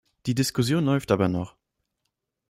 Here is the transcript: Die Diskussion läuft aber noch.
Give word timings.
Die 0.25 0.33
Diskussion 0.33 0.83
läuft 0.83 1.11
aber 1.11 1.27
noch. 1.27 1.55